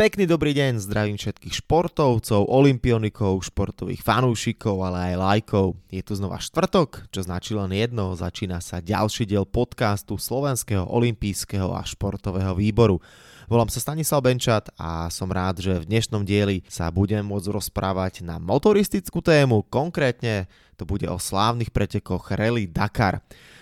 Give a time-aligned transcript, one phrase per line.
[0.00, 5.76] Pekný dobrý deň, zdravím všetkých športovcov, olimpionikov, športových fanúšikov, ale aj lajkov.
[5.92, 11.76] Je tu znova štvrtok, čo značí len jedno, začína sa ďalší diel podcastu Slovenského olimpijského
[11.76, 12.96] a športového výboru.
[13.44, 18.24] Volám sa Stanislav Benčat a som rád, že v dnešnom dieli sa budem môcť rozprávať
[18.24, 20.48] na motoristickú tému, konkrétne
[20.80, 23.20] to bude o slávnych pretekoch Rally Dakar.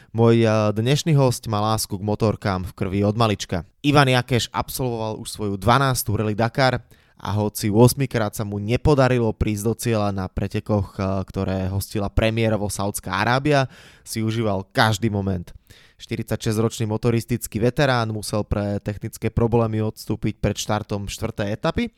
[0.08, 3.68] Môj eh, dnešný host má lásku k motorkám v krvi od malička.
[3.84, 6.16] Ivan Jakeš absolvoval už svoju 12.
[6.16, 6.80] Rally Dakar
[7.20, 12.08] a hoci 8 krát sa mu nepodarilo prísť do cieľa na pretekoch, eh, ktoré hostila
[12.08, 13.68] premiérovo Saudská Arábia,
[14.00, 15.52] si užíval každý moment.
[16.00, 21.52] 46-ročný motoristický veterán musel pre technické problémy odstúpiť pred štartom 4.
[21.52, 21.92] etapy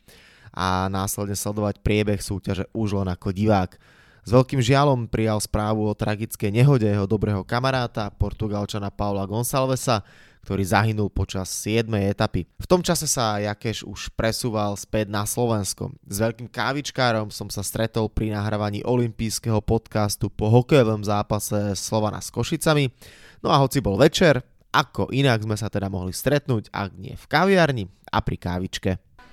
[0.51, 3.79] a následne sledovať priebeh súťaže už len ako divák.
[4.21, 10.05] S veľkým žialom prijal správu o tragickej nehode jeho dobrého kamaráta, portugalčana Paula Gonsalvesa,
[10.45, 11.89] ktorý zahynul počas 7.
[12.05, 12.45] etapy.
[12.61, 15.93] V tom čase sa Jakeš už presúval späť na Slovensko.
[16.05, 22.29] S veľkým kávičkárom som sa stretol pri nahrávaní olympijského podcastu po hokejovom zápase Slovana s
[22.29, 22.93] Košicami.
[23.41, 27.25] No a hoci bol večer, ako inak sme sa teda mohli stretnúť, ak nie v
[27.25, 28.91] kaviarni a pri kávičke.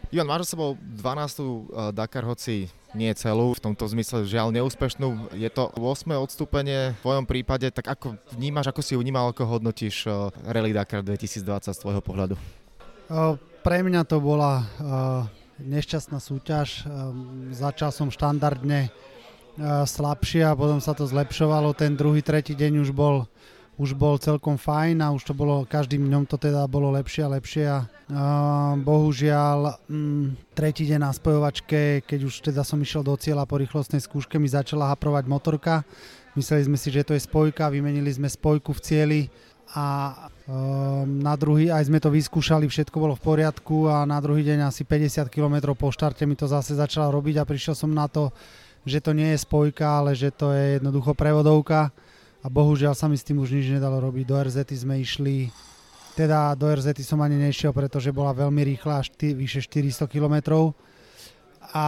[0.09, 1.69] Ivan, máš za sebou 12.
[1.69, 5.37] Eh, Dakar, hoci nie celú, v tomto zmysle žiaľ neúspešnú.
[5.37, 6.17] Je to 8.
[6.17, 10.73] odstúpenie v tvojom prípade, tak ako vnímaš, ako si ju vnímal, ako hodnotíš eh, Rally
[10.73, 12.41] Dakar 2020 z tvojho pohľadu?
[12.41, 14.65] Eh, pre mňa to bola
[15.61, 16.89] nešťastná súťaž.
[17.53, 18.89] Začal som štandardne
[19.85, 21.77] slabšie a potom sa to zlepšovalo.
[21.77, 23.29] Ten druhý, tretí deň už bol
[23.79, 27.33] už bol celkom fajn a už to bolo, každým dňom to teda bolo lepšie a
[27.39, 27.79] lepšie a
[28.83, 34.03] bohužiaľ um, tretí deň na spojovačke, keď už teda som išiel do cieľa po rýchlostnej
[34.03, 35.87] skúške, mi začala haprovať motorka.
[36.35, 39.21] Mysleli sme si, že to je spojka, vymenili sme spojku v cieli
[39.79, 40.11] a
[40.51, 44.75] um, na druhý aj sme to vyskúšali, všetko bolo v poriadku a na druhý deň
[44.75, 48.35] asi 50 km po štarte mi to zase začalo robiť a prišiel som na to,
[48.83, 51.95] že to nie je spojka, ale že to je jednoducho prevodovka
[52.49, 54.25] a bohužiaľ sa mi s tým už nič nedalo robiť.
[54.25, 55.53] Do RZ sme išli,
[56.17, 60.73] teda do RZ som ani nešiel, pretože bola veľmi rýchla, až tý, vyše 400 km
[61.77, 61.87] a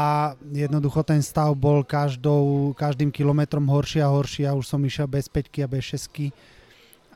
[0.52, 5.32] jednoducho ten stav bol každou, každým kilometrom horší a horší a už som išiel bez
[5.32, 6.28] 5 a bez 6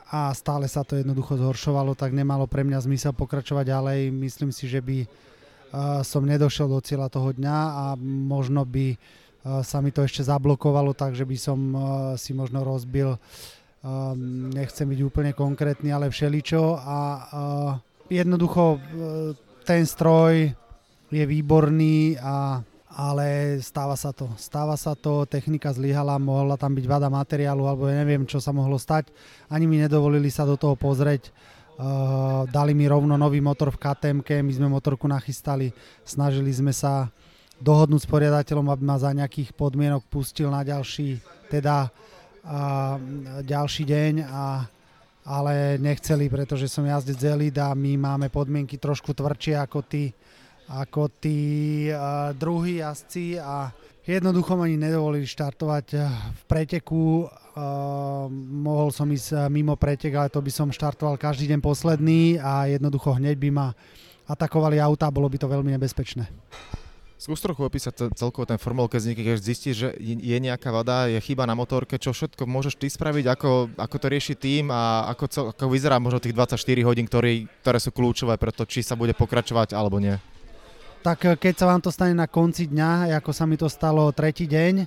[0.08, 4.00] a stále sa to jednoducho zhoršovalo, tak nemalo pre mňa zmysel pokračovať ďalej.
[4.08, 8.96] Myslím si, že by uh, som nedošiel do cieľa toho dňa a možno by
[9.44, 11.58] sa mi to ešte zablokovalo, takže by som
[12.16, 13.20] si možno rozbil,
[14.56, 16.98] nechcem byť úplne konkrétny, ale všeličo a
[18.08, 18.80] jednoducho
[19.68, 20.48] ten stroj
[21.12, 24.30] je výborný a ale stáva sa to.
[24.38, 28.54] Stáva sa to, technika zlyhala, mohla tam byť vada materiálu, alebo ja neviem, čo sa
[28.54, 29.10] mohlo stať.
[29.50, 31.34] Ani mi nedovolili sa do toho pozrieť.
[32.54, 35.74] Dali mi rovno nový motor v KTM, my sme motorku nachystali,
[36.06, 37.10] snažili sme sa
[37.64, 41.16] dohodnúť s poriadateľom, aby ma za nejakých podmienok pustil na ďalší,
[41.48, 43.00] teda a,
[43.40, 44.68] ďalší deň, a,
[45.24, 50.12] ale nechceli, pretože som jazdec Elite a my máme podmienky trošku tvrdšie ako tí,
[50.68, 51.38] ako tí
[51.88, 53.72] a, druhí jazdci a
[54.04, 55.86] jednoducho ma ani nedovolili štartovať
[56.36, 57.24] v preteku.
[57.54, 62.66] Uh, mohol som ísť mimo pretek, ale to by som štartoval každý deň posledný a
[62.66, 63.70] jednoducho hneď by ma
[64.28, 66.26] atakovali auta, bolo by to veľmi nebezpečné.
[67.24, 71.48] Skús trochu opísať celkovo ten formul, keď keď zistíš, že je nejaká vada, je chyba
[71.48, 75.40] na motorke, čo všetko môžeš ty spraviť, ako, ako to rieši tým a ako, co,
[75.56, 79.16] ako vyzerá možno tých 24 hodín, ktorý, ktoré sú kľúčové pre to, či sa bude
[79.16, 80.20] pokračovať alebo nie.
[81.00, 84.12] Tak eh, keď sa vám to stane na konci dňa, ako sa mi to stalo
[84.12, 84.84] tretí deň,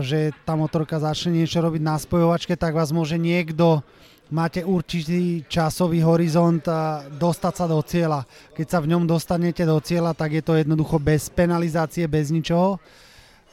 [0.00, 3.84] že tá motorka začne niečo robiť na spojovačke, tak vás môže niekto
[4.30, 8.26] máte určitý časový horizont a dostať sa do cieľa.
[8.54, 12.82] Keď sa v ňom dostanete do cieľa, tak je to jednoducho bez penalizácie, bez ničoho.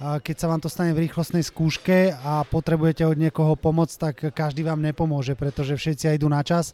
[0.02, 4.66] Keď sa vám to stane v rýchlostnej skúške a potrebujete od niekoho pomoc, tak každý
[4.66, 6.74] vám nepomôže, pretože všetci idú na čas,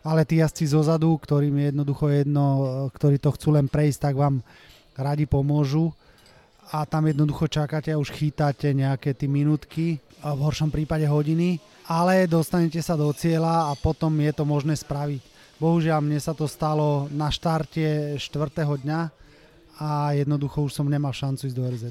[0.00, 2.44] ale tí jazdci zozadu, ktorým je jednoducho jedno,
[2.96, 4.40] ktorí to chcú len prejsť, tak vám
[4.96, 5.92] radi pomôžu
[6.72, 12.24] a tam jednoducho čakáte a už chytáte nejaké tie minútky, v horšom prípade hodiny ale
[12.24, 15.22] dostanete sa do cieľa a potom je to možné spraviť.
[15.60, 18.20] Bohužiaľ, mne sa to stalo na štarte 4.
[18.58, 19.00] dňa
[19.78, 21.84] a jednoducho už som nemal šancu ísť do RZ.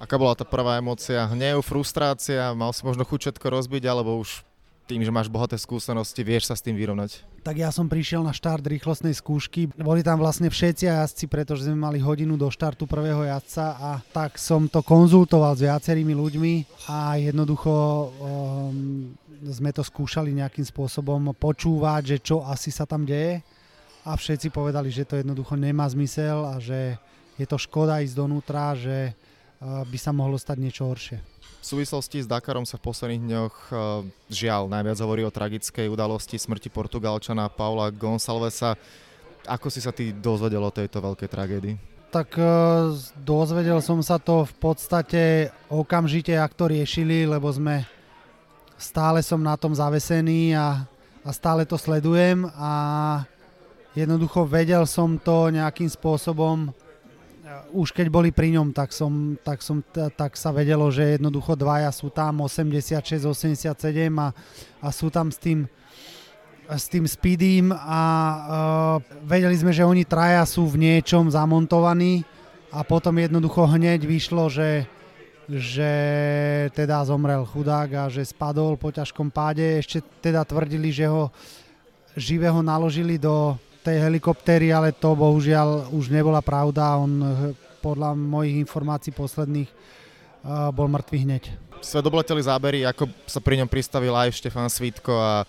[0.00, 1.20] Aká bola tá prvá emócia?
[1.28, 2.56] Hnev, frustrácia?
[2.56, 4.40] Mal si možno chuť všetko rozbiť, alebo už
[4.90, 7.22] tým, že máš bohaté skúsenosti, vieš sa s tým vyrovnať?
[7.46, 9.70] Tak ja som prišiel na štart rýchlostnej skúšky.
[9.78, 14.34] Boli tam vlastne všetci jazdci, pretože sme mali hodinu do štartu prvého jazdca a tak
[14.34, 16.54] som to konzultoval s viacerými ľuďmi
[16.90, 19.14] a jednoducho um,
[19.46, 23.46] sme to skúšali nejakým spôsobom počúvať, že čo asi sa tam deje
[24.02, 26.98] a všetci povedali, že to jednoducho nemá zmysel a že
[27.38, 29.16] je to škoda ísť donútra, že
[29.60, 31.20] by sa mohlo stať niečo horšie.
[31.60, 33.56] V súvislosti s Dakarom sa v posledných dňoch
[34.32, 38.80] žiaľ najviac hovorí o tragickej udalosti smrti Portugalčana Paula Gonsalvesa.
[39.44, 41.76] Ako si sa ty dozvedel o tejto veľkej tragédii?
[42.08, 42.32] Tak
[43.20, 45.22] dozvedel som sa to v podstate
[45.68, 47.84] okamžite, ak to riešili, lebo sme
[48.80, 50.88] stále som na tom zavesený a,
[51.20, 52.72] a stále to sledujem a
[53.92, 56.72] jednoducho vedel som to nejakým spôsobom
[57.74, 61.90] už keď boli pri ňom, tak, som, tak, som, tak sa vedelo, že jednoducho dvaja
[61.90, 63.70] sú tam 86, 87
[64.18, 64.28] a,
[64.82, 65.66] a sú tam s tým
[66.70, 72.22] s tým speedím a uh, vedeli sme, že oni traja sú v niečom zamontovaní
[72.70, 74.86] a potom jednoducho hneď vyšlo, že,
[75.50, 75.92] že
[76.70, 79.82] teda zomrel chudák a že spadol po ťažkom páde.
[79.82, 81.34] Ešte teda tvrdili, že ho
[82.14, 87.00] živého naložili do tej helikoptéry, ale to bohužiaľ už nebola pravda.
[87.00, 87.10] On
[87.80, 89.70] podľa mojich informácií posledných
[90.72, 91.44] bol mŕtvý hneď.
[91.80, 95.48] Svet obleteli zábery, ako sa pri ňom pristavil aj Štefan Svítko a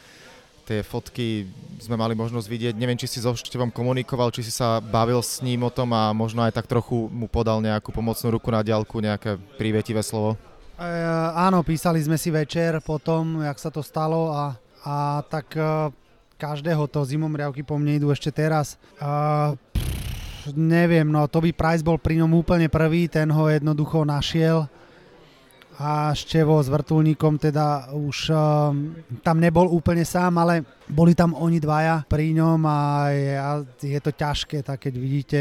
[0.64, 1.44] tie fotky
[1.84, 2.74] sme mali možnosť vidieť.
[2.80, 6.16] Neviem, či si so Števom komunikoval, či si sa bavil s ním o tom a
[6.16, 10.40] možno aj tak trochu mu podal nejakú pomocnú ruku na diálku, nejaké prívetivé slovo.
[10.80, 10.88] E,
[11.36, 14.56] áno, písali sme si večer potom, jak sa to stalo a,
[14.88, 15.92] a tak e,
[16.42, 18.82] každého to zimomriavky po mne idú ešte teraz.
[18.98, 24.66] Uh, pff, neviem, no Toby Price bol pri ňom úplne prvý, ten ho jednoducho našiel
[25.82, 28.74] a Števo s vrtulníkom teda už uh,
[29.22, 32.80] tam nebol úplne sám, ale boli tam oni dvaja pri ňom a
[33.14, 33.34] je,
[33.86, 35.40] je to ťažké, tak keď vidíte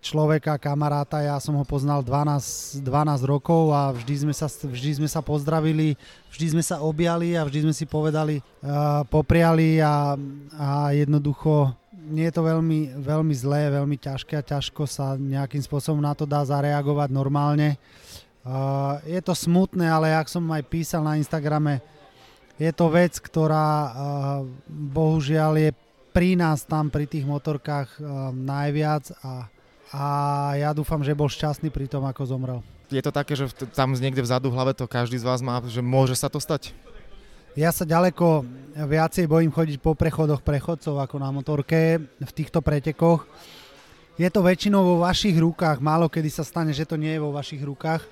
[0.00, 5.08] človeka, kamaráta, ja som ho poznal 12, 12 rokov a vždy sme, sa, vždy sme
[5.10, 5.98] sa pozdravili,
[6.30, 10.14] vždy sme sa objali a vždy sme si povedali, uh, popriali a,
[10.54, 11.74] a jednoducho
[12.06, 16.22] nie je to veľmi, veľmi zlé, veľmi ťažké a ťažko sa nejakým spôsobom na to
[16.22, 17.74] dá zareagovať normálne.
[18.46, 21.82] Uh, je to smutné, ale jak som aj písal na Instagrame,
[22.56, 23.90] je to vec, ktorá uh,
[24.70, 25.70] bohužiaľ je
[26.14, 29.50] pri nás tam, pri tých motorkách uh, najviac a
[29.94, 30.04] a
[30.58, 32.58] ja dúfam, že bol šťastný pri tom, ako zomrel.
[32.90, 35.82] Je to také, že tam niekde vzadu v hlave to každý z vás má, že
[35.82, 36.70] môže sa to stať?
[37.56, 38.44] Ja sa ďaleko
[38.84, 43.24] viacej bojím chodiť po prechodoch prechodcov ako na motorke v týchto pretekoch.
[44.20, 47.32] Je to väčšinou vo vašich rukách, málo kedy sa stane, že to nie je vo
[47.32, 48.04] vašich rukách.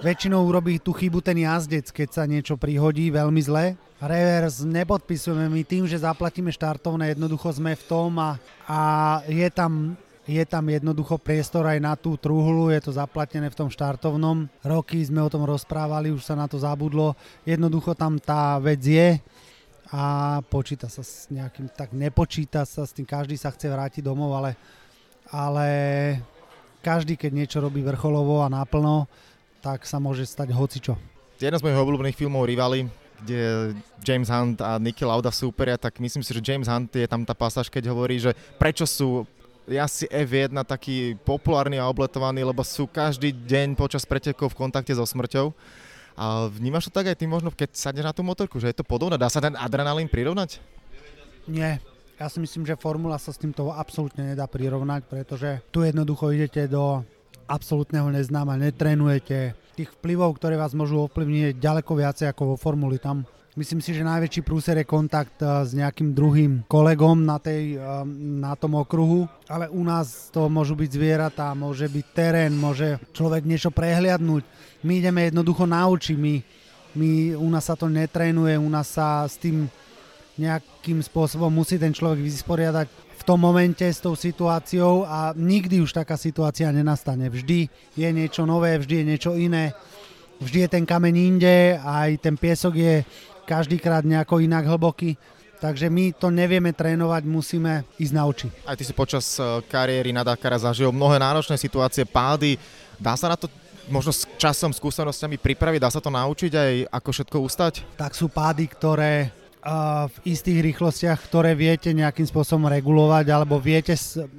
[0.00, 3.76] Väčšinou urobí tú chybu ten jazdec, keď sa niečo prihodí veľmi zle.
[4.00, 8.80] Revers nepodpisujeme my tým, že zaplatíme štartovné, jednoducho sme v tom a, a
[9.28, 9.92] je tam
[10.30, 14.46] je tam jednoducho priestor aj na tú truhlu, je to zaplatené v tom štartovnom.
[14.62, 17.18] Roky sme o tom rozprávali, už sa na to zabudlo.
[17.42, 19.18] Jednoducho tam tá vec je
[19.90, 24.38] a počíta sa s nejakým, tak nepočíta sa s tým, každý sa chce vrátiť domov,
[24.38, 24.54] ale,
[25.34, 25.66] ale
[26.78, 29.10] každý, keď niečo robí vrcholovo a naplno,
[29.58, 30.94] tak sa môže stať hocičo.
[31.42, 32.86] Jeden z mojich obľúbených filmov Rivali,
[33.26, 33.74] kde
[34.06, 37.34] James Hunt a Nicky Lauda súperia, tak myslím si, že James Hunt je tam tá
[37.34, 38.30] pasáž, keď hovorí, že
[38.62, 39.26] prečo sú
[39.70, 45.06] jazdci F1 taký populárny a obletovaný, lebo sú každý deň počas pretekov v kontakte so
[45.06, 45.54] smrťou.
[46.18, 48.84] A vnímaš to tak aj ty možno, keď sadneš na tú motorku, že je to
[48.84, 49.16] podobné?
[49.16, 50.60] Dá sa ten adrenalín prirovnať?
[51.48, 51.80] Nie.
[52.20, 56.68] Ja si myslím, že formula sa s týmto absolútne nedá prirovnať, pretože tu jednoducho idete
[56.68, 57.00] do
[57.48, 59.56] absolútneho neznáma, netrenujete.
[59.72, 63.00] Tých vplyvov, ktoré vás môžu ovplyvniť, ďaleko viacej ako vo formuli.
[63.00, 63.24] Tam
[63.58, 67.82] Myslím si, že najväčší prúser je kontakt eh, s nejakým druhým kolegom na, tej, eh,
[68.38, 73.42] na tom okruhu, ale u nás to môžu byť zvieratá, môže byť terén, môže človek
[73.42, 74.46] niečo prehliadnúť.
[74.86, 76.34] My ideme jednoducho na my,
[76.94, 79.66] my, u nás sa to netrénuje, u nás sa s tým
[80.38, 82.86] nejakým spôsobom musí ten človek vysporiadať
[83.20, 87.26] v tom momente s tou situáciou a nikdy už taká situácia nenastane.
[87.26, 89.76] Vždy je niečo nové, vždy je niečo iné,
[90.40, 92.94] vždy je ten kameň inde, aj ten piesok je
[93.50, 95.18] každýkrát nejako inak hlboký.
[95.60, 98.48] Takže my to nevieme trénovať, musíme ísť na oči.
[98.64, 102.56] Aj ty si počas eh, kariéry na Dakara zažil mnohé náročné situácie, pády.
[102.96, 103.50] Dá sa na to
[103.90, 105.80] možno s časom, skúsenosťami pripraviť?
[105.82, 107.74] Dá sa to naučiť aj ako všetko ustať?
[107.98, 109.28] Tak sú pády, ktoré
[109.60, 113.92] uh, v istých rýchlostiach, ktoré viete nejakým spôsobom regulovať alebo viete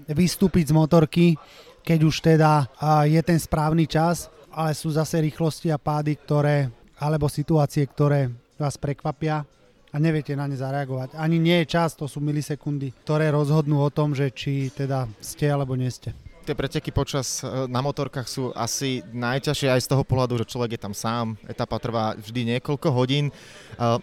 [0.10, 1.26] vystúpiť z motorky,
[1.86, 6.72] keď už teda uh, je ten správny čas, ale sú zase rýchlosti a pády, ktoré
[7.02, 8.30] alebo situácie, ktoré
[8.62, 9.42] vás prekvapia
[9.92, 11.20] a neviete na ne zareagovať.
[11.20, 15.52] Ani nie je čas, to sú milisekundy, ktoré rozhodnú o tom, že či teda ste
[15.52, 16.16] alebo nie ste.
[16.42, 20.74] Tie preteky počas e, na motorkách sú asi najťažšie aj z toho pohľadu, že človek
[20.74, 23.30] je tam sám, etapa trvá vždy niekoľko hodín.
[23.30, 23.34] E,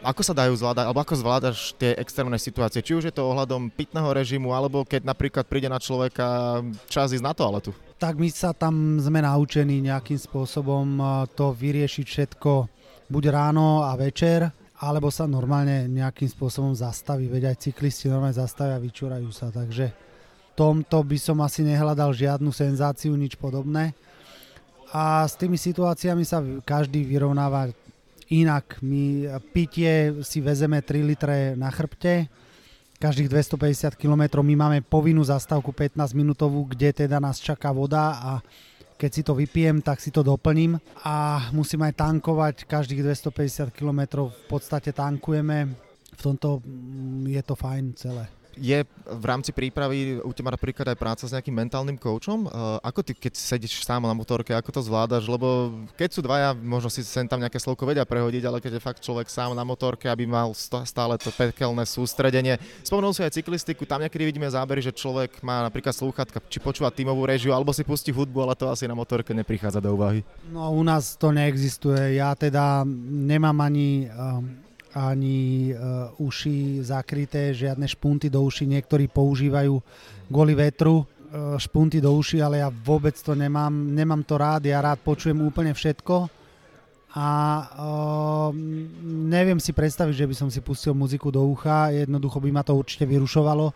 [0.06, 2.78] ako sa dajú zvládať, alebo ako zvládaš tie extrémne situácie?
[2.78, 7.26] Či už je to ohľadom pitného režimu, alebo keď napríklad príde na človeka čas ísť
[7.26, 7.74] na toaletu?
[7.98, 12.77] Tak my sa tam sme naučení nejakým spôsobom e, to vyriešiť všetko
[13.08, 18.78] buď ráno a večer, alebo sa normálne nejakým spôsobom zastaví, veď aj cyklisti normálne zastavia
[18.78, 19.90] a vyčúrajú sa, takže
[20.58, 23.94] tomto by som asi nehľadal žiadnu senzáciu, nič podobné.
[24.90, 27.70] A s tými situáciami sa každý vyrovnáva
[28.26, 28.82] inak.
[28.82, 32.26] My pitie si vezeme 3 litre na chrbte,
[32.98, 38.32] každých 250 km my máme povinnú zastávku 15 minútovú, kde teda nás čaká voda a
[38.98, 40.74] keď si to vypijem, tak si to doplním
[41.06, 45.70] a musím aj tankovať každých 250 km v podstate tankujeme.
[46.18, 48.26] V tomto mm, je to fajn celé
[48.58, 52.44] je v rámci prípravy u teba napríklad aj práca s nejakým mentálnym koučom?
[52.44, 55.24] Uh, ako ty, keď sedíš sám na motorke, ako to zvládaš?
[55.30, 58.82] Lebo keď sú dvaja, možno si sem tam nejaké slovko vedia prehodiť, ale keď je
[58.84, 62.60] fakt človek sám na motorke, aby mal stále to pekelné sústredenie.
[62.84, 66.92] Spomenul si aj cyklistiku, tam niekedy vidíme zábery, že človek má napríklad slúchatka, či počúva
[66.92, 70.26] tímovú režiu, alebo si pustí hudbu, ale to asi na motorke neprichádza do úvahy.
[70.52, 72.20] No u nás to neexistuje.
[72.20, 74.67] Ja teda nemám ani um
[74.98, 78.66] ani uh, uši zakryté, žiadne špunty do uši.
[78.66, 79.78] Niektorí používajú
[80.26, 84.82] kvôli vetru uh, špunty do uši, ale ja vôbec to nemám, nemám to rád, ja
[84.82, 86.26] rád počujem úplne všetko
[87.14, 87.28] a
[87.64, 88.50] uh,
[89.06, 92.76] neviem si predstaviť, že by som si pustil muziku do ucha, jednoducho by ma to
[92.76, 93.72] určite vyrušovalo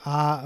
[0.00, 0.40] a uh,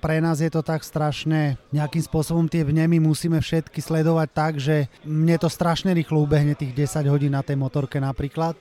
[0.00, 4.92] pre nás je to tak strašné, nejakým spôsobom tie vnemy musíme všetky sledovať tak, že
[5.04, 8.56] mne to strašne rýchlo ubehne tých 10 hodín na tej motorke napríklad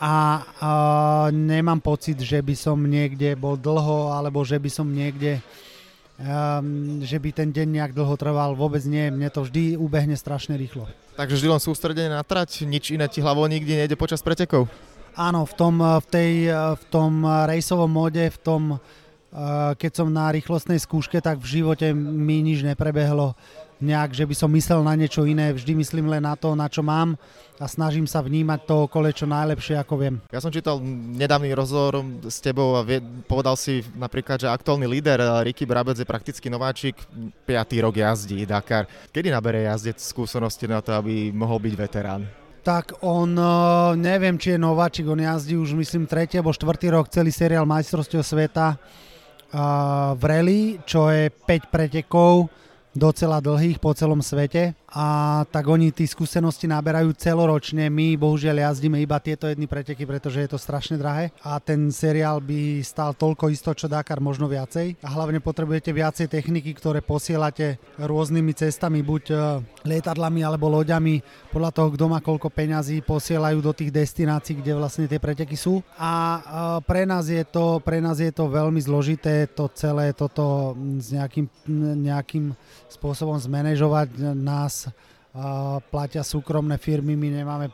[0.00, 5.44] a uh, nemám pocit, že by som niekde bol dlho alebo že by som niekde
[6.20, 10.56] um, že by ten deň nejak dlho trval, vôbec nie, mne to vždy ubehne strašne
[10.56, 10.88] rýchlo.
[11.20, 14.72] Takže vždy len sústredenie na trať, nič iné ti hlavou nikdy nejde počas pretekov?
[15.18, 18.62] Áno, v tom, v tej, v tom rejsovom móde, v tom,
[19.78, 23.38] keď som na rýchlostnej skúške, tak v živote mi nič neprebehlo
[23.80, 26.84] nejak, že by som myslel na niečo iné, vždy myslím len na to, na čo
[26.84, 27.16] mám
[27.56, 30.14] a snažím sa vnímať to okolo čo najlepšie, ako viem.
[30.28, 30.78] Ja som čítal
[31.16, 32.84] nedávny rozhovor s tebou a
[33.24, 37.00] povedal si napríklad, že aktuálny líder eh, Ricky Brabec je prakticky nováčik,
[37.48, 37.84] 5.
[37.84, 38.84] rok jazdí Dakar.
[39.10, 42.24] Kedy nabere jazdec skúsenosti na to, aby mohol byť veterán?
[42.60, 47.08] tak on, eh, neviem, či je nováčik, on jazdí už myslím tretí alebo štvrtý rok
[47.08, 48.76] celý seriál majstrovstiev sveta
[49.50, 52.48] v rally, čo je 5 pretekov
[52.94, 55.06] docela dlhých po celom svete a
[55.46, 57.86] tak oni tí skúsenosti naberajú celoročne.
[57.86, 61.30] My bohužiaľ jazdíme iba tieto jedny preteky, pretože je to strašne drahé.
[61.46, 64.98] A ten seriál by stal toľko isto, čo Dakar možno viacej.
[65.06, 69.36] A hlavne potrebujete viacej techniky, ktoré posielate rôznymi cestami, buď e,
[69.86, 71.22] lietadlami alebo loďami,
[71.54, 75.86] podľa toho, kto má koľko peňazí, posielajú do tých destinácií, kde vlastne tie preteky sú.
[76.02, 76.40] A e,
[76.82, 81.46] pre nás je to, pre nás je to veľmi zložité to celé toto s nejakým,
[82.10, 82.58] nejakým
[82.90, 84.34] spôsobom zmanéžovať.
[84.34, 84.79] Nás
[85.90, 87.66] platia súkromné firmy, my nemáme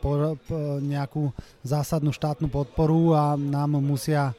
[0.85, 1.33] nejakú
[1.65, 4.37] zásadnú štátnu podporu a nám musia,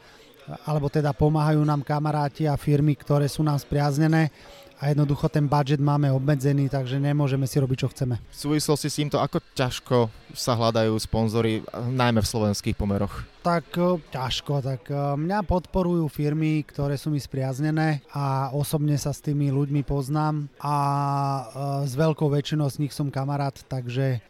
[0.70, 4.30] alebo teda pomáhajú nám kamaráti a firmy, ktoré sú nám spriaznené
[4.78, 8.22] a jednoducho ten budget máme obmedzený, takže nemôžeme si robiť, čo chceme.
[8.30, 9.98] V súvislosti s týmto, ako ťažko
[10.38, 13.26] sa hľadajú sponzory, najmä v slovenských pomeroch?
[13.42, 19.16] Tak e, ťažko, tak e, mňa podporujú firmy, ktoré sú mi spriaznené a osobne sa
[19.16, 21.44] s tými ľuďmi poznám a e,
[21.90, 24.22] s veľkou väčšinou z nich som kamarát, takže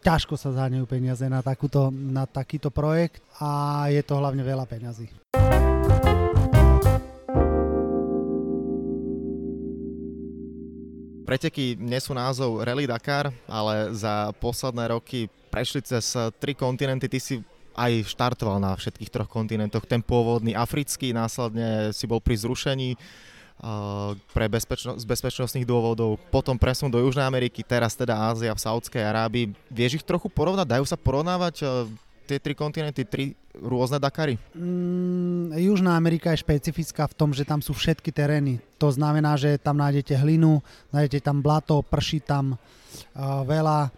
[0.00, 5.10] ťažko sa zháňajú peniaze na, takúto, na takýto projekt a je to hlavne veľa peňazí.
[11.30, 16.10] Preteky nesú názov Rally Dakar, ale za posledné roky prešli cez
[16.42, 17.06] tri kontinenty.
[17.06, 17.38] Ty si
[17.78, 19.86] aj štartoval na všetkých troch kontinentoch.
[19.86, 26.58] Ten pôvodný africký, následne si bol pri zrušení uh, pre bezpečno- z bezpečnostných dôvodov, potom
[26.58, 29.54] presun do Južnej Ameriky, teraz teda Ázia v Saudskej Arábii.
[29.70, 30.66] Vieš ich trochu porovnať?
[30.66, 31.86] Dajú sa porovnávať uh,
[32.30, 34.38] tie tri kontinenty, tri rôzne Dakary?
[34.54, 38.62] Mm, Južná Amerika je špecifická v tom, že tam sú všetky terény.
[38.78, 40.62] To znamená, že tam nájdete hlinu,
[40.94, 43.90] nájdete tam blato, prší tam uh, veľa.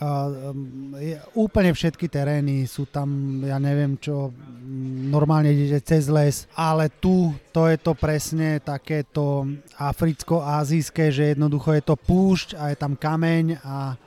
[0.00, 0.56] Uh,
[0.96, 4.32] je, úplne všetky terény sú tam, ja neviem čo,
[5.12, 9.44] normálne idete cez les, ale tu to je to presne takéto
[9.76, 14.00] africko-azijské, že jednoducho je to púšť a je tam kameň a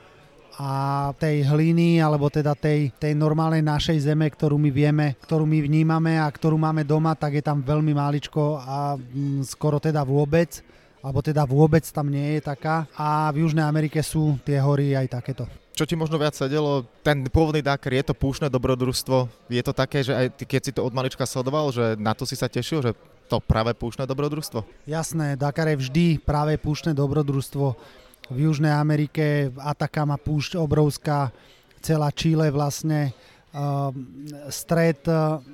[0.60, 5.60] a tej hliny, alebo teda tej, tej normálnej našej zeme, ktorú my vieme, ktorú my
[5.66, 10.62] vnímame a ktorú máme doma, tak je tam veľmi máličko a mm, skoro teda vôbec.
[11.04, 12.88] alebo teda vôbec tam nie je taká.
[12.96, 15.44] A v Južnej Amerike sú tie hory aj takéto.
[15.74, 20.06] Čo ti možno viac sedelo, ten pôvodný Dakar, je to púšne dobrodružstvo, je to také,
[20.06, 22.86] že aj ty, keď si to od malička sledoval, že na to si sa tešil,
[22.86, 22.94] že
[23.26, 24.62] to práve púšne dobrodružstvo?
[24.86, 27.74] Jasné, Dakar je vždy práve púšne dobrodružstvo.
[28.32, 31.34] V Južnej Amerike Atacama púšť obrovská,
[31.84, 33.12] celá Chile vlastne,
[34.50, 35.04] stred,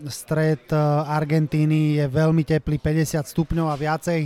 [0.08, 0.64] stred
[1.10, 4.22] Argentíny je veľmi teplý, 50 stupňov a viacej,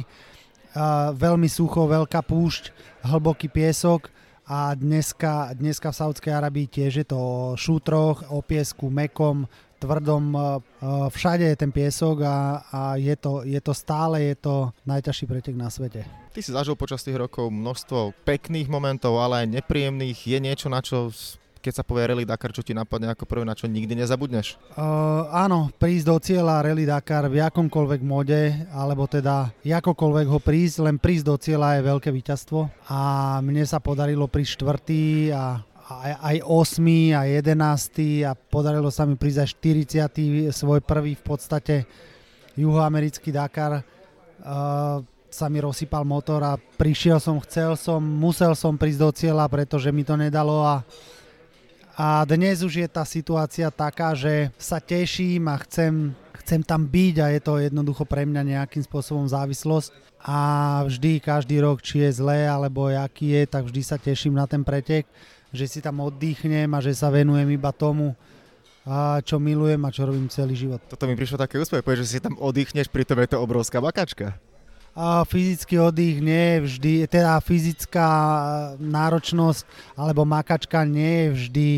[1.15, 2.63] veľmi sucho, veľká púšť,
[3.07, 4.11] hlboký piesok
[4.43, 9.47] a dneska, dneska v Saudskej Arabii tiež je to o šútroch, o piesku, mekom,
[9.83, 10.23] tvrdom,
[11.11, 15.55] všade je ten piesok a, a je, to, je to stále je to najťažší pretek
[15.59, 16.07] na svete.
[16.33, 20.17] Ty si zažil počas tých rokov množstvo pekných momentov, ale aj nepríjemných.
[20.23, 21.11] Je niečo, na čo
[21.63, 24.59] keď sa povie Rally Dakar, čo ti napadne ako prvé, na čo nikdy nezabudneš?
[24.75, 30.83] Uh, áno, prísť do cieľa Rally Dakar v akomkoľvek mode, alebo teda akokoľvek ho prísť,
[30.83, 32.99] len prísť do cieľa je veľké víťazstvo a
[33.39, 35.63] mne sa podarilo prísť štvrtý a
[36.01, 37.13] aj, aj 8.
[37.13, 38.25] a 11.
[38.25, 39.49] a podarilo sa mi prísť aj
[40.09, 40.55] 40.
[40.55, 41.75] svoj prvý v podstate
[42.57, 43.85] juhoamerický Dakar.
[44.43, 49.49] Uh, sa mi rozsypal motor a prišiel som, chcel som, musel som prísť do cieľa,
[49.49, 50.85] pretože mi to nedalo a
[51.93, 56.09] a dnes už je tá situácia taká, že sa teším a chcem,
[56.41, 59.93] chcem tam byť a je to jednoducho pre mňa nejakým spôsobom závislosť.
[60.25, 64.49] A vždy, každý rok, či je zlé alebo aký je, tak vždy sa teším na
[64.49, 65.05] ten pretek,
[65.53, 68.17] že si tam oddychnem a že sa venujem iba tomu,
[68.83, 70.83] a čo milujem a čo robím celý život.
[70.91, 74.35] Toto mi prišlo také úsmev, že si tam oddychneš, pritom je to obrovská bakačka.
[74.93, 78.09] A fyzický oddych nie je vždy, teda fyzická
[78.77, 79.65] náročnosť
[79.97, 81.69] alebo makačka nie je vždy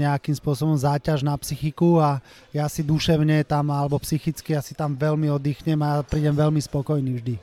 [0.00, 2.24] nejakým spôsobom záťaž na psychiku a
[2.56, 7.34] ja si duševne tam alebo psychicky asi tam veľmi oddychnem a prídem veľmi spokojný vždy.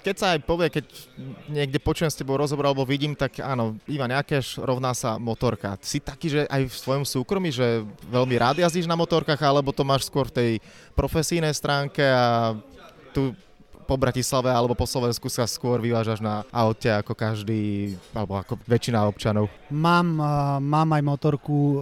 [0.00, 0.88] Keď sa aj povie, keď
[1.52, 5.76] niekde počujem s tebou rozhovor alebo vidím, tak áno, Ivan Jakeš rovná sa motorka.
[5.84, 9.84] Si taký, že aj v svojom súkromí, že veľmi rád jazdíš na motorkách, alebo to
[9.84, 10.50] máš skôr v tej
[10.96, 12.56] profesijnej stránke a
[13.12, 13.36] tu
[13.88, 19.00] po Bratislave alebo po Slovensku sa skôr vyvážaš na aute ako každý, alebo ako väčšina
[19.08, 19.48] občanov?
[19.72, 21.80] Mám, uh, mám aj motorku, uh,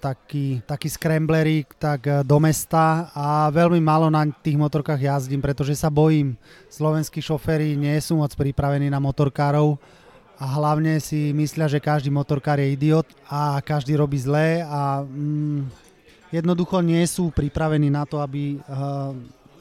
[0.00, 5.76] taký, taký scramblerík, tak uh, do mesta a veľmi málo na tých motorkách jazdím, pretože
[5.76, 6.40] sa bojím.
[6.72, 9.76] Slovenskí šoféry nie sú moc pripravení na motorkárov
[10.40, 15.68] a hlavne si myslia, že každý motorkár je idiot a každý robí zlé a mm,
[16.32, 19.12] jednoducho nie sú pripravení na to, aby uh,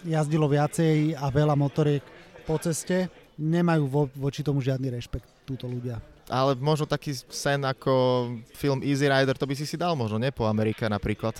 [0.06, 2.04] jazdilo viacej a veľa motoriek
[2.44, 3.08] po ceste.
[3.40, 5.98] Nemajú vo, voči tomu žiadny rešpekt túto ľudia.
[6.32, 7.92] Ale možno taký sen ako
[8.56, 10.32] film Easy Rider, to by si si dal možno, nie?
[10.32, 11.36] Po Amerike napríklad.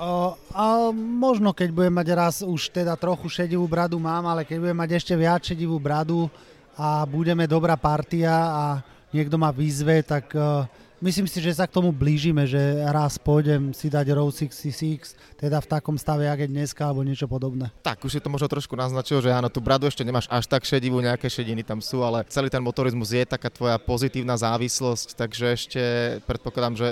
[0.00, 4.56] Uh, a možno keď budem mať raz už teda trochu šedivú bradu mám, ale keď
[4.56, 6.30] budem mať ešte viac šedivú bradu
[6.72, 8.64] a budeme dobrá partia a
[9.12, 10.64] niekto ma vyzve, tak uh,
[11.00, 12.60] myslím si, že sa k tomu blížime, že
[12.92, 17.72] raz pôjdem si dať Row 66, teda v takom stave, je dneska, alebo niečo podobné.
[17.80, 20.62] Tak, už si to možno trošku naznačil, že áno, tú bradu ešte nemáš až tak
[20.62, 25.44] šedivú, nejaké šediny tam sú, ale celý ten motorizmus je taká tvoja pozitívna závislosť, takže
[25.56, 25.82] ešte
[26.28, 26.88] predpokladám, že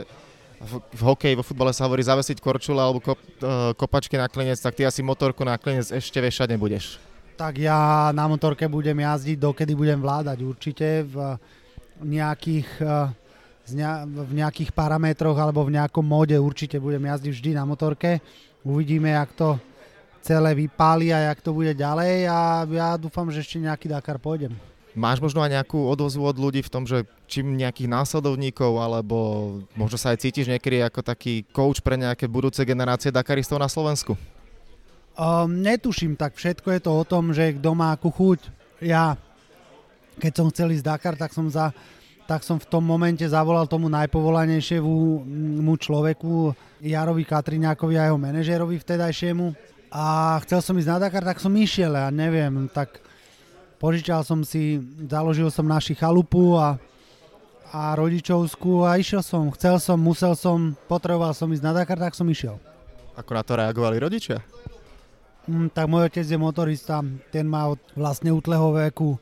[0.58, 4.58] v, v hokeji, vo futbale sa hovorí zavesiť korčula alebo kop, uh, kopačky na klinec,
[4.58, 6.98] tak ty asi motorku na klinec ešte vešať nebudeš.
[7.38, 11.38] Tak ja na motorke budem jazdiť, dokedy budem vládať určite v
[12.02, 13.14] nejakých uh,
[13.74, 18.22] v nejakých parametroch alebo v nejakom móde určite budem jazdiť vždy na motorke.
[18.64, 19.58] Uvidíme, jak to
[20.22, 24.52] celé vypáli a jak to bude ďalej a ja dúfam, že ešte nejaký Dakar pôjdem.
[24.98, 29.16] Máš možno aj nejakú odozvu od ľudí v tom, že čím nejakých následovníkov, alebo
[29.78, 34.18] možno sa aj cítiš niekedy ako taký coach pre nejaké budúce generácie Dakaristov na Slovensku?
[35.14, 38.50] Um, netuším, tak všetko je to o tom, že kto má akú chuť.
[38.82, 39.14] Ja,
[40.18, 41.70] keď som chcel ísť Dakar, tak som za
[42.28, 46.52] tak som v tom momente zavolal tomu najpovolanejšiemu človeku,
[46.84, 49.56] Jarovi Katriňákovi a jeho manažérovi vtedajšiemu.
[49.88, 53.00] A chcel som ísť na Dakar, tak som išiel a neviem, tak
[53.80, 54.76] požičal som si,
[55.08, 56.76] založil som naši chalupu a,
[57.72, 62.12] a rodičovskú a išiel som, chcel som, musel som, potreboval som ísť na Dakar, tak
[62.12, 62.60] som išiel.
[63.16, 64.44] Ako na to reagovali rodičia?
[65.48, 67.00] Mm, tak môj otec je motorista,
[67.32, 69.16] ten má od vlastne útleho veku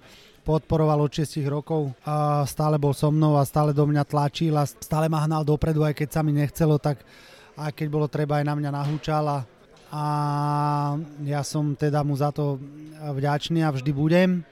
[0.47, 4.63] podporoval od 6 rokov a stále bol so mnou a stále do mňa tlačil a
[4.63, 7.03] stále ma hnal dopredu, aj keď sa mi nechcelo, tak
[7.59, 9.39] aj keď bolo treba, aj na mňa nahúčal a,
[9.91, 10.05] a
[11.27, 12.63] ja som teda mu za to
[12.95, 14.47] vďačný a vždy budem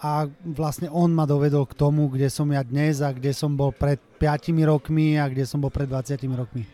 [0.00, 3.76] a vlastne on ma dovedol k tomu, kde som ja dnes a kde som bol
[3.76, 6.64] pred 5 rokmi a kde som bol pred 20 rokmi.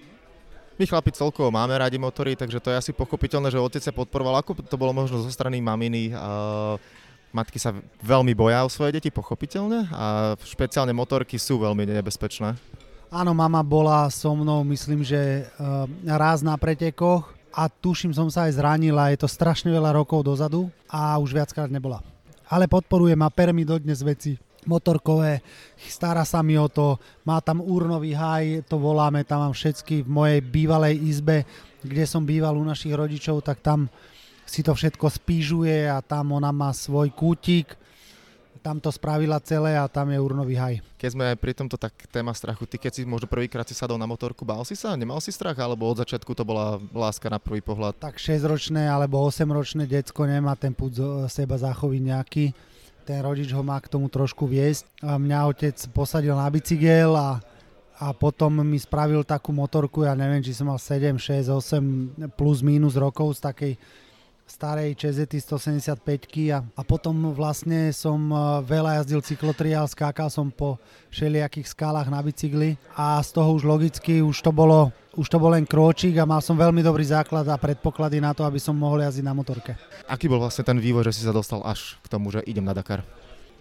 [0.79, 4.41] My chlapi celkovo máme radi motory, takže to je asi pochopiteľné, že otec sa podporoval.
[4.41, 6.15] Ako to bolo možno zo strany maminy?
[6.15, 7.02] Uh
[7.33, 12.55] matky sa veľmi boja o svoje deti, pochopiteľne, a špeciálne motorky sú veľmi nebezpečné.
[13.13, 15.85] Áno, mama bola so mnou, myslím, že uh,
[16.17, 20.73] raz na pretekoch a tuším som sa aj zranila, je to strašne veľa rokov dozadu
[20.89, 22.01] a už viackrát nebola.
[22.49, 25.43] Ale podporuje ma permi dodnes veci motorkové,
[25.77, 30.09] stará sa mi o to, má tam úrnový haj, to voláme, tam mám všetky v
[30.09, 31.37] mojej bývalej izbe,
[31.83, 33.91] kde som býval u našich rodičov, tak tam
[34.47, 37.75] si to všetko spížuje a tam ona má svoj kútik,
[38.63, 40.75] tam to spravila celé a tam je urnový haj.
[40.95, 43.99] Keď sme aj pri tomto tak téma strachu, ty keď si možno prvýkrát si sadol
[43.99, 44.95] na motorku, bál si sa?
[44.95, 45.59] Nemal si strach?
[45.59, 47.99] Alebo od začiatku to bola láska na prvý pohľad?
[47.99, 50.95] Tak 6-ročné alebo 8-ročné decko nemá ten púd
[51.27, 52.45] seba zachoviť nejaký
[53.03, 54.87] ten rodič ho má k tomu trošku viesť.
[55.03, 57.43] A mňa otec posadil na bicykel a,
[57.99, 62.63] a potom mi spravil takú motorku, ja neviem, či som mal 7, 6, 8 plus
[62.63, 63.73] minus rokov z takej
[64.53, 65.97] starej Čezety 175
[66.53, 68.37] a, a potom vlastne som e,
[68.69, 70.77] veľa jazdil cyklotriál, skákal som po
[71.09, 75.53] všelijakých skálach na bicykli a z toho už logicky už to bolo už to bol
[75.53, 79.01] len krôčik a mal som veľmi dobrý základ a predpoklady na to, aby som mohol
[79.05, 79.77] jazdiť na motorke.
[80.09, 82.77] Aký bol vlastne ten vývoj, že si sa dostal až k tomu, že idem na
[82.77, 83.05] Dakar?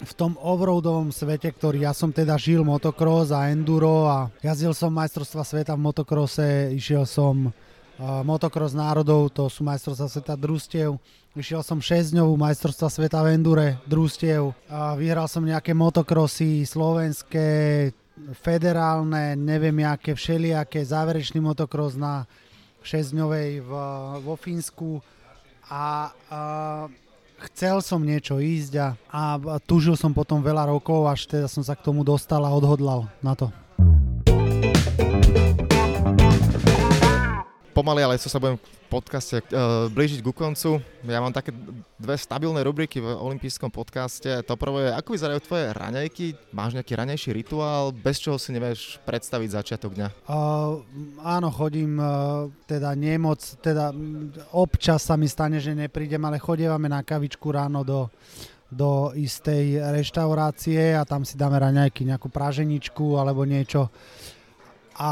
[0.02, 4.90] v tom offroadovom svete, ktorý ja som teda žil motocross a enduro a jazdil som
[4.90, 7.54] majstrovstva sveta v motokrose, išiel som
[8.26, 10.98] motocross národov, to sú majstrovstva sveta družstiev,
[11.38, 14.58] išiel som 6 dňovú majstrovstva sveta v endure družstiev,
[14.98, 17.50] vyhral som nejaké motocrossy slovenské,
[18.38, 22.30] federálne, neviem aké, všelijaké, záverečný motocross na
[22.86, 23.72] 6-dňovej v,
[24.22, 25.02] vo Fínsku.
[25.72, 26.40] A, a
[27.50, 31.74] chcel som niečo ísť a, a tužil som potom veľa rokov, až teda som sa
[31.78, 33.50] k tomu dostal a odhodlal na to.
[37.82, 40.78] Pomaly, ale co sa budem v podcaste uh, blížiť ku koncu.
[41.10, 41.50] Ja mám také
[41.98, 44.30] dve stabilné rubriky v olympijskom podcaste.
[44.46, 46.54] To prvé je, ako vyzerajú tvoje raňajky?
[46.54, 50.08] Máš nejaký raňajší rituál, bez čoho si nevieš predstaviť začiatok dňa?
[50.30, 50.86] Uh,
[51.26, 53.90] áno, chodím uh, teda nemoc, teda
[54.54, 58.14] občas sa mi stane, že neprídem, ale chodievame na kavičku ráno do
[58.72, 63.92] do istej reštaurácie a tam si dáme raňajky, nejakú praženičku alebo niečo.
[64.96, 65.12] A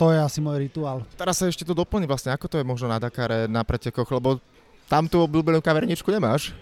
[0.00, 1.04] to je asi môj rituál.
[1.12, 4.40] Teraz sa ešte to doplní vlastne, ako to je možno na Dakare, na pretekoch, lebo
[4.88, 6.56] tam tú obľúbenú kaverničku nemáš?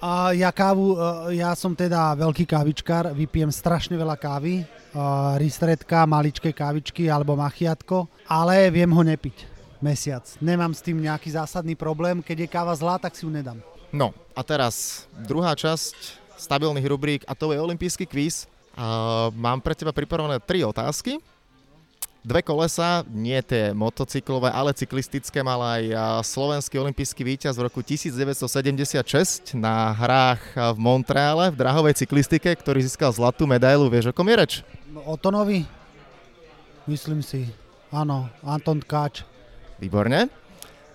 [0.00, 6.02] A ja kávu, e, ja som teda veľký kávičkár, vypijem strašne veľa kávy, uh, ristretka,
[6.10, 9.46] maličké kávičky alebo machiatko, ale viem ho nepiť
[9.78, 10.26] mesiac.
[10.42, 13.62] Nemám s tým nejaký zásadný problém, keď je káva zlá, tak si ju nedám.
[13.94, 18.50] No a teraz druhá časť stabilných rubrík a to je olimpijský kvíz.
[18.74, 21.22] Uh, mám pre teba pripravené tri otázky
[22.22, 25.90] Dve kolesa, nie tie motocyklové, ale cyklistické, mal aj
[26.22, 33.10] slovenský olimpijský víťaz v roku 1976 na hrách v Montreale v drahovej cyklistike, ktorý získal
[33.10, 33.90] zlatú medailu.
[33.90, 34.52] Vieš, o kom je reč?
[34.94, 35.66] No, o Tonovi?
[36.86, 37.50] Myslím si.
[37.90, 39.26] Áno, Anton Tkáč.
[39.82, 40.30] Výborne.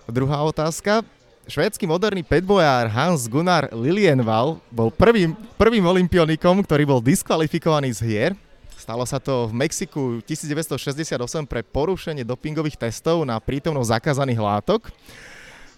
[0.08, 1.04] Druhá otázka.
[1.44, 8.32] Švédsky moderný petbojár Hans Gunnar Lilienval bol prvým, prvým olimpionikom, ktorý bol diskvalifikovaný z hier
[8.78, 11.18] Stalo sa to v Mexiku 1968
[11.50, 14.94] pre porušenie dopingových testov na prítomnosť zakázaných látok.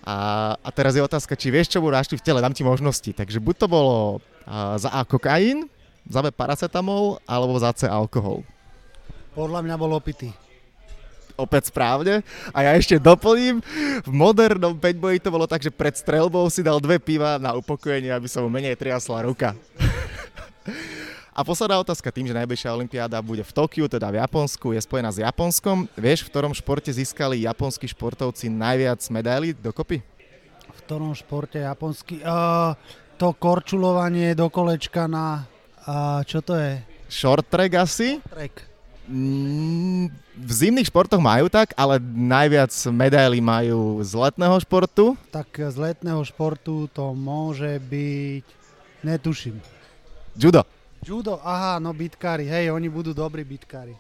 [0.04, 3.08] A, a teraz je otázka, či vieš, čo budú našli v tele, dám ti možnosti.
[3.08, 5.72] Takže buď to bolo a, za A kokain,
[6.12, 8.44] za B paracetamol, alebo za C alkohol.
[9.32, 10.36] Podľa mňa bol opitý.
[11.40, 12.20] Opäť správne.
[12.52, 13.64] A ja ešte doplním,
[14.04, 18.12] v modernom peťboji to bolo tak, že pred strelbou si dal dve piva na upokojenie,
[18.12, 19.56] aby sa mu menej triasla ruka.
[21.40, 25.08] A posledná otázka tým, že najbližšia olympiáda bude v Tokiu, teda v Japonsku, je spojená
[25.08, 25.88] s Japonskom.
[25.96, 30.04] Vieš, v ktorom športe získali japonskí športovci najviac medailí dokopy?
[30.68, 32.20] V ktorom športe japonský?
[32.28, 32.76] Uh,
[33.16, 35.48] to korčulovanie do kolečka na...
[35.88, 36.84] Uh, čo to je?
[37.08, 38.20] Short track asi?
[38.20, 38.60] Track.
[39.08, 45.16] Mm, v zimných športoch majú tak, ale najviac medailí majú z letného športu.
[45.32, 48.44] Tak z letného športu to môže byť...
[49.08, 49.56] Netuším.
[50.36, 50.68] Judo.
[51.00, 53.96] Judo, aha, no bitkári, hej, oni budú dobrí bitkári.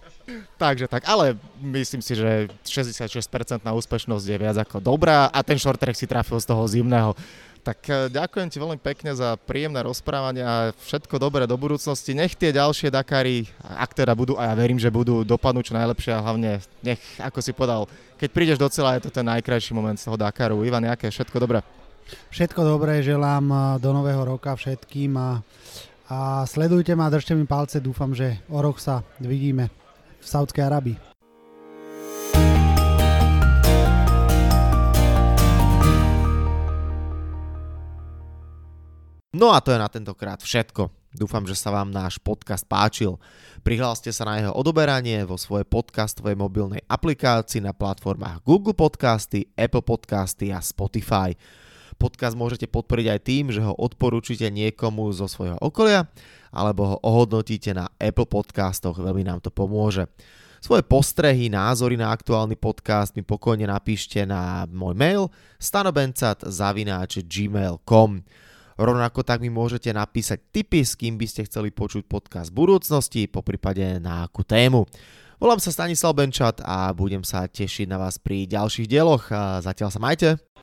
[0.60, 5.56] Takže tak, ale myslím si, že 66% na úspešnosť je viac ako dobrá a ten
[5.56, 7.16] short track si trafil z toho zimného.
[7.60, 12.16] Tak e, ďakujem ti veľmi pekne za príjemné rozprávanie a všetko dobré do budúcnosti.
[12.16, 16.12] Nech tie ďalšie Dakary, ak teda budú, a ja verím, že budú dopadnúť čo najlepšie
[16.16, 20.00] a hlavne nech, ako si podal, keď prídeš do cieľa, je to ten najkrajší moment
[20.00, 20.64] z toho Dakaru.
[20.64, 21.60] Ivan, nejaké všetko dobré?
[22.34, 25.44] Všetko dobré, želám e, do nového roka všetkým a
[26.10, 29.70] a sledujte ma, držte mi palce, dúfam, že o rok sa vidíme
[30.18, 30.98] v Saudskej Arabii.
[39.38, 40.90] No a to je na tentokrát všetko.
[41.14, 43.22] Dúfam, že sa vám náš podcast páčil.
[43.62, 49.86] Prihláste sa na jeho odoberanie vo svojej podcastovej mobilnej aplikácii na platformách Google Podcasty, Apple
[49.86, 51.38] Podcasty a Spotify.
[52.00, 56.08] Podcast môžete podporiť aj tým, že ho odporúčite niekomu zo svojho okolia
[56.56, 60.08] alebo ho ohodnotíte na Apple Podcastoch, veľmi nám to pomôže.
[60.60, 68.24] Svoje postrehy, názory na aktuálny podcast mi pokojne napíšte na môj mail stanobencat.gmail.com
[68.80, 73.28] Rovnako tak mi môžete napísať tipy, s kým by ste chceli počuť podcast v budúcnosti,
[73.28, 74.88] po prípade na akú tému.
[75.40, 79.32] Volám sa Stanislav Benčat a budem sa tešiť na vás pri ďalších dieloch.
[79.64, 80.49] Zatiaľ sa majte.